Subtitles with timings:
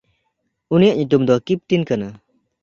[0.73, 2.07] ᱩᱱᱤᱭᱟᱜ ᱧᱩᱛᱩᱢ ᱫᱚ ᱠᱤᱯᱴᱤᱱ ᱠᱟᱱᱟ᱾